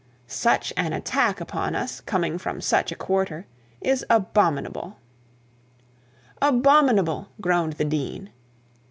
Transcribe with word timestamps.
Such 0.25 0.73
an 0.77 0.93
attack 0.93 1.39
upon 1.39 1.75
us, 1.75 2.01
coming 2.01 2.39
from 2.39 2.59
such 2.59 2.91
a 2.91 2.95
quarter, 2.95 3.45
is 3.81 4.03
abominable.' 4.09 4.97
'Abominable,' 6.41 7.29
groaned 7.39 7.73
the 7.73 7.85
dean. 7.85 8.31